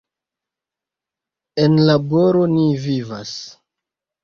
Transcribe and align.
En 1.65 1.77
laboro 1.91 2.43
ni 2.55 2.65
vivas. 2.89 3.37